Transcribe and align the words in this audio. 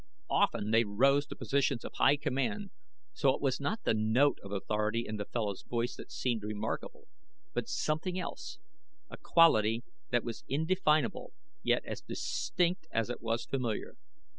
Often 0.31 0.71
they 0.71 0.83
rose 0.83 1.27
to 1.27 1.35
positions 1.35 1.85
of 1.85 1.93
high 1.93 2.17
command, 2.17 2.71
so 3.13 3.35
it 3.35 3.39
was 3.39 3.59
not 3.59 3.83
the 3.83 3.93
note 3.93 4.39
of 4.41 4.51
authority 4.51 5.05
in 5.07 5.17
the 5.17 5.25
fellow's 5.25 5.61
voice 5.61 5.95
that 5.97 6.11
seemed 6.11 6.41
remarkable; 6.41 7.07
but 7.53 7.67
something 7.67 8.17
else 8.17 8.57
a 9.11 9.17
quality 9.17 9.83
that 10.09 10.23
was 10.23 10.43
indefinable, 10.49 11.33
yet 11.61 11.85
as 11.85 12.01
distinct 12.01 12.87
as 12.89 13.11
it 13.11 13.21
was 13.21 13.45
familiar. 13.45 13.93